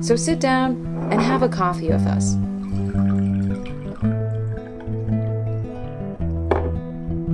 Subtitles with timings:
[0.00, 2.36] So sit down and have a coffee with us.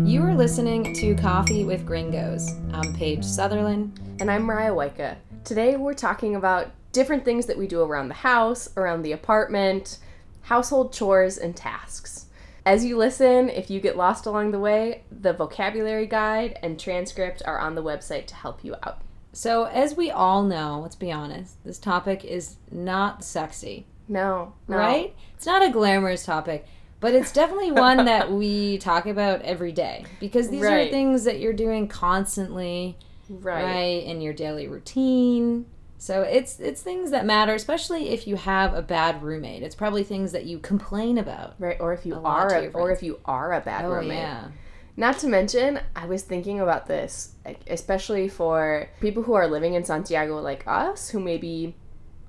[0.08, 2.50] You are listening to Coffee with Gringos.
[2.72, 4.00] I'm Paige Sutherland.
[4.18, 5.16] And I'm Mariah Waika.
[5.44, 9.98] Today we're talking about different things that we do around the house, around the apartment,
[10.40, 12.26] household chores, and tasks.
[12.64, 17.42] As you listen, if you get lost along the way, the vocabulary guide and transcript
[17.44, 19.02] are on the website to help you out.
[19.34, 23.86] So, as we all know, let's be honest, this topic is not sexy.
[24.08, 24.76] No, no.
[24.76, 25.14] right?
[25.36, 26.66] It's not a glamorous topic,
[27.00, 31.40] but it's definitely one that we talk about every day because these are things that
[31.40, 32.96] you're doing constantly,
[33.28, 33.64] Right.
[33.64, 35.66] right, in your daily routine.
[35.98, 39.62] So it's it's things that matter, especially if you have a bad roommate.
[39.62, 41.54] It's probably things that you complain about.
[41.58, 44.18] Right, or if you are, a, or if you are a bad Oh roommate.
[44.18, 44.48] yeah,
[44.96, 47.34] Not to mention, I was thinking about this,
[47.66, 51.74] especially for people who are living in Santiago like us, who maybe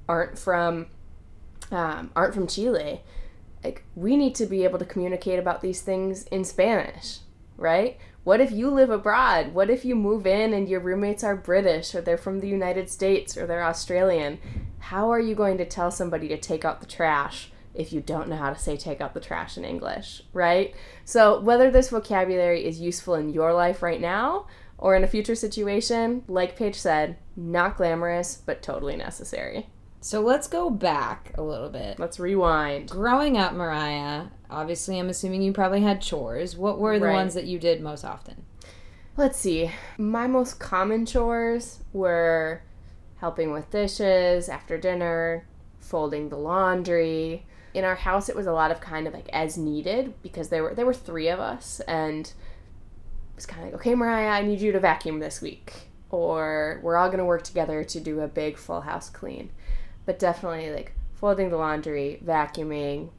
[0.09, 0.87] aren't from
[1.71, 3.01] um, aren't from Chile.
[3.63, 7.19] Like, we need to be able to communicate about these things in Spanish,
[7.57, 7.97] right?
[8.23, 9.53] What if you live abroad?
[9.53, 12.89] What if you move in and your roommates are British or they're from the United
[12.89, 14.39] States or they're Australian?
[14.79, 18.29] How are you going to tell somebody to take out the trash if you don't
[18.29, 20.73] know how to say take out the trash in English, right?
[21.03, 25.35] So, whether this vocabulary is useful in your life right now or in a future
[25.35, 29.67] situation, like Paige said, not glamorous, but totally necessary.
[30.01, 31.97] So let's go back a little bit.
[31.97, 32.91] Let's rewind.
[32.91, 36.55] Growing up, Mariah, obviously, I'm assuming you probably had chores.
[36.55, 37.13] What were the Right.
[37.15, 38.45] ones that you did most often?
[39.17, 39.71] Let's see.
[39.97, 42.61] My most common chores were
[43.17, 45.47] helping with dishes after dinner,
[45.79, 47.47] folding the laundry.
[47.75, 50.63] In our house it was a lot of kind of like as needed because there
[50.63, 52.33] were there were 3 of us and it
[53.35, 56.95] was kind of like, "Okay, Mariah, I need you to vacuum this week." Or we're
[56.95, 59.49] all going to work together to do a big full house clean.
[60.05, 63.09] But definitely like folding the laundry, vacuuming,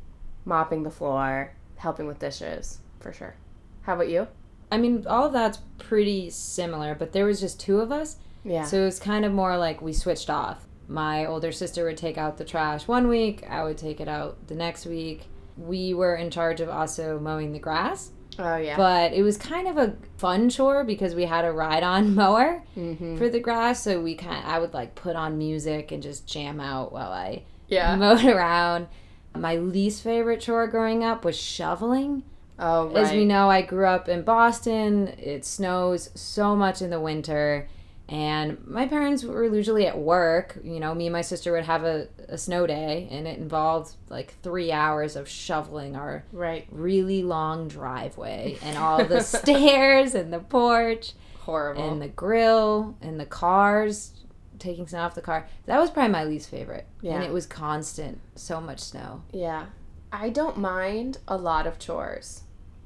[0.46, 3.34] mopping the floor, helping with dishes, for sure.
[3.82, 4.28] How about you?
[4.72, 8.16] I mean, all of that's pretty similar, but there was just two of us.
[8.44, 8.64] Yeah.
[8.64, 10.65] So it was kind of more like we switched off.
[10.88, 14.46] My older sister would take out the trash one week, I would take it out
[14.46, 15.26] the next week.
[15.56, 18.76] We were in charge of also mowing the grass, oh yeah.
[18.76, 23.16] but it was kind of a fun chore because we had a ride-on mower mm-hmm.
[23.16, 26.60] for the grass, so we kind I would like put on music and just jam
[26.60, 27.96] out while I Yeah.
[27.98, 28.88] mowed around.
[29.34, 32.22] My least favorite chore growing up was shoveling.
[32.58, 32.96] Oh, right.
[32.96, 35.08] As we know, I grew up in Boston.
[35.18, 37.68] It snows so much in the winter.
[38.08, 40.58] And my parents were usually at work.
[40.62, 43.96] You know, me and my sister would have a, a snow day, and it involved
[44.08, 46.68] like three hours of shoveling our Right.
[46.70, 51.90] really long driveway and all the stairs and the porch Horrible.
[51.92, 54.12] and the grill and the cars,
[54.60, 55.48] taking snow off the car.
[55.66, 56.86] That was probably my least favorite.
[57.02, 57.14] Yeah.
[57.16, 59.22] And it was constant, so much snow.
[59.32, 59.66] yeah.
[60.12, 62.44] I don't mind a lot of chores,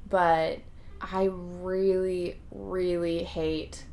[0.09, 0.57] but
[0.99, 3.85] I really, really hate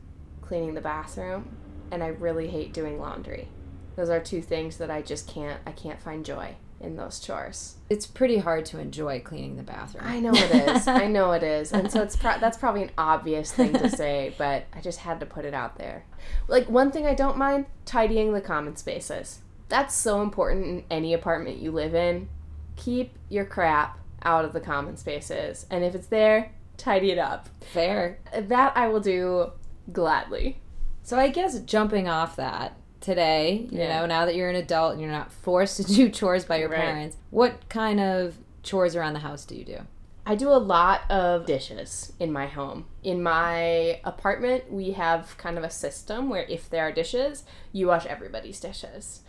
[0.48, 1.46] cleaning the bathroom
[1.90, 3.48] and I really hate doing laundry.
[3.96, 7.74] Those are two things that I just can't I can't find joy in those chores.
[7.90, 10.04] It's pretty hard to enjoy cleaning the bathroom.
[10.06, 10.88] I know it is.
[10.88, 11.72] I know it is.
[11.72, 15.20] And so it's pro- that's probably an obvious thing to say, but I just had
[15.20, 16.06] to put it out there.
[16.46, 19.40] Like one thing I don't mind, tidying the common spaces.
[19.68, 22.28] That's so important in any apartment you live in.
[22.76, 25.66] Keep your crap out of the common spaces.
[25.70, 27.48] And if it's there, tidy it up.
[27.60, 28.20] Fair.
[28.34, 29.52] That I will do
[29.92, 30.60] gladly.
[31.02, 34.00] So I guess jumping off that today, you Yeah.
[34.00, 36.68] know, now that you're an adult and you're not forced to do chores by your
[36.68, 36.78] Right.
[36.80, 39.78] parents, what kind of chores around the house do you do?
[40.26, 42.84] I do a lot of dishes in my home.
[43.02, 47.86] In my apartment, we have kind of a system where if there are dishes, you
[47.86, 49.22] wash everybody's dishes.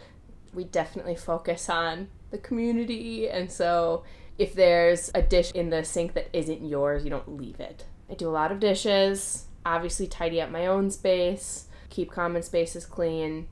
[0.54, 4.04] We definitely focus on the community, and so
[4.38, 7.86] if there's a dish in the sink that isn't yours, you don't leave it.
[8.12, 12.86] I do a lot of dishes, obviously tidy up my own space, keep common spaces
[12.86, 13.48] clean.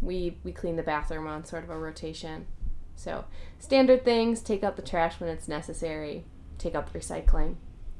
[0.00, 2.46] We we clean the bathroom on sort of a rotation.
[2.94, 3.24] So,
[3.58, 6.24] standard things, take out the trash when it's necessary,
[6.58, 7.56] take out the recycling.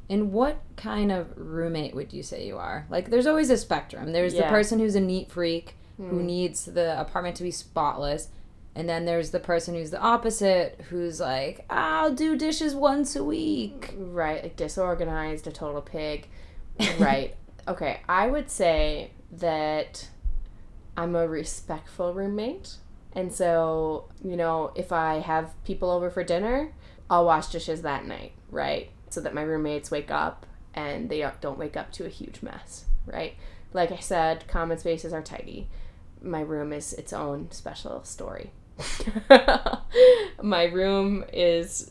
[0.08, 2.86] And what kind of roommate would you say you are?
[2.88, 4.12] Like, there's always a spectrum.
[4.12, 6.26] There's the person who's a neat freak who Hmm.
[6.26, 8.28] needs the apartment to be spotless.
[8.74, 13.24] And then there's the person who's the opposite, who's like, I'll do dishes once a
[13.24, 13.94] week.
[13.98, 16.28] Right, like disorganized, a total pig.
[16.98, 17.34] Right.
[17.68, 20.08] okay, I would say that
[20.96, 22.76] I'm a respectful roommate.
[23.12, 26.72] And so, you know, if I have people over for dinner,
[27.08, 28.90] I'll wash dishes that night, right?
[29.10, 32.84] So that my roommates wake up and they don't wake up to a huge mess,
[33.06, 33.34] right?
[33.72, 35.68] Like I said, common spaces are tidy.
[36.22, 38.52] My room is its own special story.
[40.42, 41.90] my room is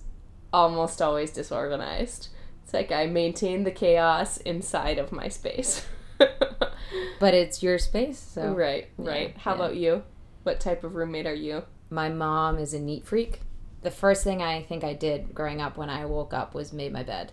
[0.53, 2.29] almost always disorganized.
[2.65, 5.85] It's like I maintain the chaos inside of my space.
[7.19, 9.29] But it's your space, so right, right.
[9.33, 9.55] Yeah, How yeah.
[9.55, 10.03] about you?
[10.43, 11.63] What type of roommate are you?
[11.89, 13.39] my mom is a neat freak.
[13.83, 16.91] The first thing I think I did growing up when I woke up was made
[16.91, 17.31] my bed.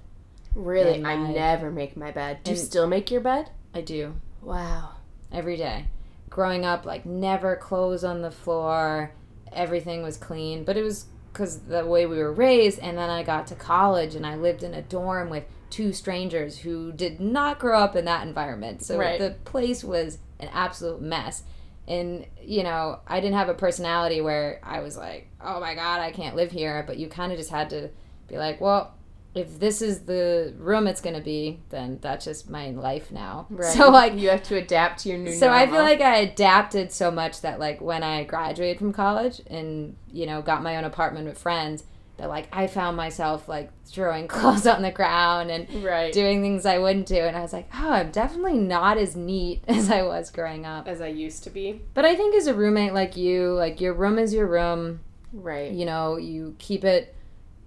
[0.54, 0.96] Really?
[0.96, 2.40] And I never make my bed.
[2.44, 3.50] Do you still make your bed?
[3.74, 4.14] I do.
[4.42, 4.90] Wow.
[5.32, 5.86] every day.
[6.28, 9.12] Growing up, like never clothes on the floor,
[9.52, 10.64] everything was clean.
[10.64, 12.78] But it was because the way we were raised.
[12.78, 16.58] And then I got to college and I lived in a dorm with two strangers
[16.58, 18.82] who did not grow up in that environment.
[18.82, 19.18] So Right.
[19.18, 21.44] the place was an absolute mess.
[21.88, 26.00] And, you know, I didn't have a personality where I was like, oh my God,
[26.00, 26.84] I can't live here.
[26.86, 27.88] But you kind of just had to
[28.28, 28.94] be like, well,
[29.34, 33.46] if this is the room it's going to be, then that's just my life now.
[33.62, 33.72] Right.
[33.72, 36.90] So, like, you have to adapt to your new so I feel like I adapted
[36.90, 40.84] so much that like when I graduated from college and you know got my own
[40.84, 41.84] apartment with friends,
[42.16, 46.66] that like I found myself like throwing clothes on the ground and right doing things
[46.66, 50.02] I wouldn't do, and I was like, oh, I'm definitely not as neat as I
[50.02, 50.88] was growing up.
[50.88, 51.82] as I used to be.
[51.94, 55.00] But I think as a roommate like you, like your room is your room.
[55.32, 55.72] Right.
[55.72, 57.14] You know, you keep it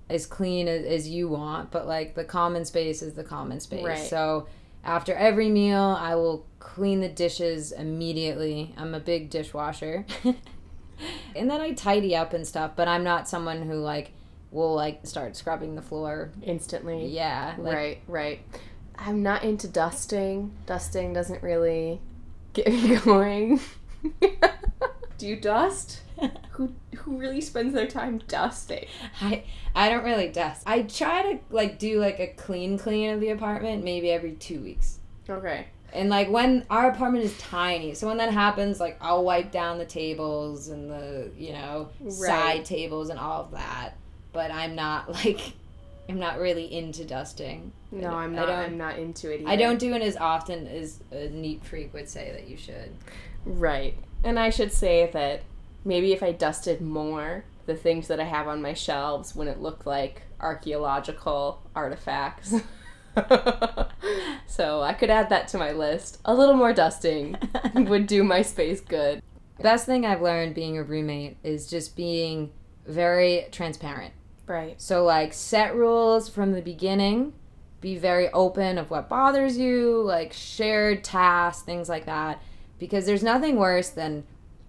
[0.10, 3.84] as clean as, as you want, but like the common space is the common space.
[3.84, 4.08] Right.
[4.08, 4.48] So
[4.84, 8.74] after every meal, I will clean the dishes immediately.
[8.78, 10.06] I'm a big dishwasher.
[11.36, 14.12] and then I tidy up and stuff, but I'm not someone who like
[14.52, 16.32] will like start scrubbing the floor.
[16.44, 17.08] Instantly.
[17.08, 17.56] Yeah.
[17.58, 18.42] Like, right, right.
[18.98, 20.54] I'm not into dusting.
[20.66, 22.00] Dusting doesn't really
[22.54, 23.60] get me going.
[25.18, 26.02] Do you dust?
[26.52, 28.86] Who who really spends their time dusting?
[29.22, 29.44] I
[29.76, 30.64] I don't really dust.
[30.66, 34.62] I try to like do like a clean clean of the apartment maybe every 2
[34.62, 35.00] weeks.
[35.30, 35.68] Okay.
[35.94, 39.78] And like when our apartment is tiny, so when that happens, like I'll wipe down
[39.78, 42.12] the tables and the you know Right.
[42.14, 43.92] side tables and all of that.
[44.34, 45.54] But I'm not like
[46.08, 47.72] I'm not really into dusting.
[47.92, 48.50] No, I'm not.
[48.50, 49.42] I'm not into it.
[49.42, 49.50] Either.
[49.50, 52.92] I don't do it as often as a neat freak would say that you should.
[53.46, 53.96] Right.
[54.26, 55.44] And I should say that
[55.86, 59.86] maybe if I dusted more, the things that I have on my shelves wouldn't look
[59.86, 62.56] like archaeological artifacts.
[64.48, 66.20] so I could add that to my list.
[66.26, 67.38] A little more dusting
[67.76, 69.22] would do my space good.
[69.62, 72.52] Best thing I've learned being a roommate is just being
[72.88, 74.14] very transparent.
[74.48, 74.80] Right.
[74.82, 77.34] So like set rules from the beginning.
[77.80, 82.42] Be very open of what bothers you, like shared tasks, things like that.
[82.80, 84.24] Because there's nothing worse than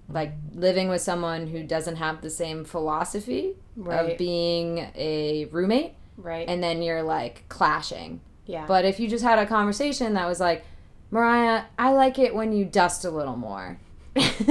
[0.09, 4.13] like living with someone who doesn't have the same philosophy Right.
[4.13, 6.49] of being a roommate Right.
[6.49, 8.21] and then you're like clashing.
[8.47, 8.65] yeah.
[8.67, 10.65] But if you just had a conversation that was like,
[11.11, 13.79] Mariah, I like it when you dust a little more.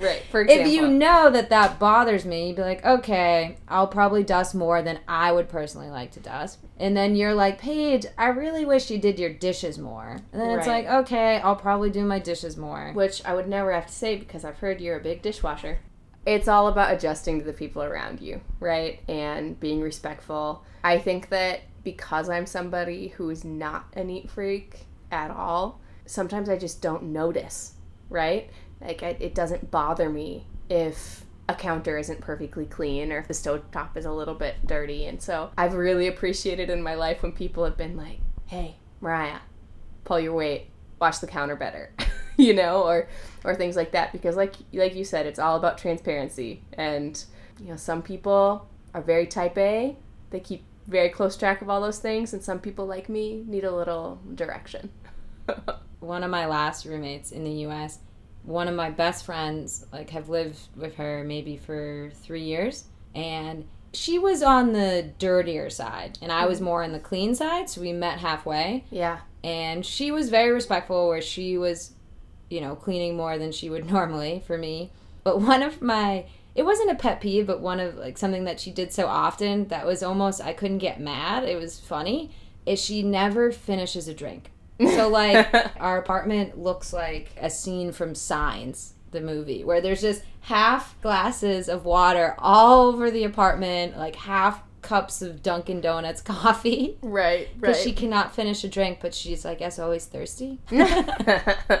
[0.00, 0.22] right.
[0.30, 0.66] For example.
[0.66, 4.82] If you know that that bothers me, you'd be like, okay, I'll probably dust more
[4.82, 6.58] than I would personally like to dust.
[6.78, 10.18] And then you're like, Paige, I really wish you did your dishes more.
[10.32, 12.92] And then it's like, okay, I'll probably do my dishes more.
[12.94, 15.80] which I would never have to say because I've heard you're a big dishwasher.
[16.26, 19.00] It's all about adjusting to the people around you, right?
[19.08, 20.64] And being respectful.
[20.84, 26.56] I think that because I'm somebody who's not a neat freak at all, sometimes I
[26.58, 27.74] just don't notice,
[28.08, 28.50] right?
[28.80, 33.96] Like, it doesn't bother me if a counter isn't perfectly clean or if the stovetop
[33.96, 35.06] is a little bit dirty.
[35.06, 39.40] And so I've really appreciated in my life when people have been like, hey, Mariah,
[40.04, 40.70] pull your weight,
[41.00, 41.92] wash the counter better,
[42.36, 43.08] you know, or
[43.44, 44.12] or things like that.
[44.12, 46.62] Because like like you said, it's all about transparency.
[46.74, 47.22] And
[47.58, 49.96] you know, some people are very type A.
[50.30, 53.64] They keep very close track of all those things, and some people like me need
[53.64, 54.90] a little direction.
[56.00, 57.98] One of my last roommates in the US,
[58.44, 62.84] one of my best friends, like, have lived with her maybe for three years.
[63.14, 66.64] And she was on the dirtier side, and I was mm-hmm.
[66.66, 67.68] more on the clean side.
[67.68, 68.84] So we met halfway.
[68.90, 69.20] yeah.
[69.42, 71.92] and she was very respectful where she was
[72.50, 74.90] you know cleaning more than she would normally for me
[75.24, 78.60] but one of my it wasn't a pet peeve but one of like something that
[78.60, 82.30] she did so often that was almost i couldn't get mad it was funny
[82.66, 85.48] is she never finishes a drink so like
[85.80, 91.68] our apartment looks like a scene from signs the movie, where there's just half glasses
[91.68, 96.98] of water all over the apartment, like half cups of Dunkin' Donuts coffee.
[97.02, 97.60] Right, right.
[97.60, 100.58] Because she cannot finish a drink, but she's, I guess, always thirsty.
[100.72, 101.76] oh,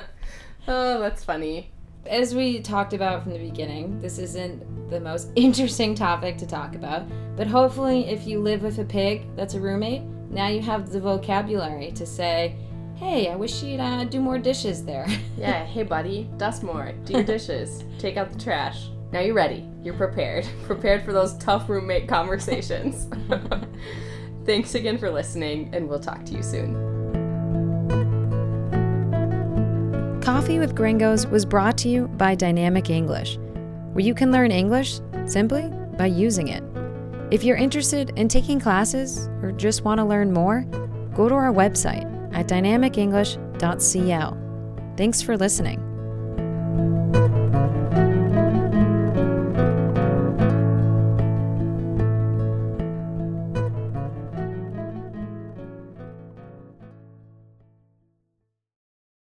[0.66, 1.70] that's funny.
[2.06, 6.74] As we talked about from the beginning, this isn't the most interesting topic to talk
[6.74, 7.04] about,
[7.36, 11.00] but hopefully, if you live with a pig that's a roommate, now you have the
[11.00, 12.56] vocabulary to say,
[13.00, 15.06] hey, I wish you'd uh, do more dishes there.
[15.38, 18.90] Yeah, hey buddy, dust more, do your dishes, take out the trash.
[19.10, 19.66] Now you're ready.
[19.82, 20.46] You're prepared.
[20.64, 23.08] Prepared for those tough roommate conversations.
[24.44, 26.74] Thanks again for listening, and we'll talk to you soon.
[30.20, 33.38] Coffee with Gringos was brought to you by Dynamic English,
[33.92, 36.62] where you can learn English simply by using it.
[37.30, 40.66] If you're interested in taking classes or just want to learn more,
[41.14, 44.36] go to our website at dynamicenglish.cl.
[44.96, 45.89] Thanks for listening.